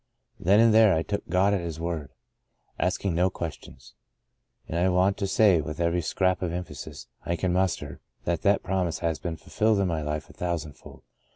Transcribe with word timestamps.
Then 0.39 0.59
and 0.59 0.73
there 0.73 0.95
I 0.95 1.03
took 1.03 1.29
God 1.29 1.53
at 1.53 1.61
His 1.61 1.79
word, 1.79 2.09
asking 2.79 3.13
no 3.13 3.29
questions. 3.29 3.93
And 4.67 4.75
I 4.79 4.89
want 4.89 5.15
to 5.17 5.27
say 5.27 5.61
with 5.61 5.79
every 5.79 6.01
scrap 6.01 6.41
of 6.41 6.51
emphasis 6.51 7.05
I 7.23 7.35
can 7.35 7.53
muster, 7.53 7.99
that 8.23 8.41
that 8.41 8.63
promise 8.63 8.97
has 9.05 9.19
been 9.19 9.37
fulfilled 9.37 9.79
in 9.79 9.87
my 9.87 10.01
life 10.01 10.27
a 10.27 10.33
thou 10.33 10.55
sandfold. 10.55 11.03